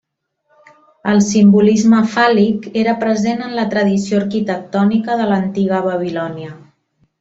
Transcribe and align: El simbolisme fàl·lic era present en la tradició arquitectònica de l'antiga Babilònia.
El 1.11 1.21
simbolisme 1.25 1.99
fàl·lic 2.15 2.67
era 2.85 2.97
present 3.05 3.45
en 3.51 3.55
la 3.61 3.69
tradició 3.77 4.25
arquitectònica 4.25 5.23
de 5.23 5.33
l'antiga 5.33 5.89
Babilònia. 5.91 6.55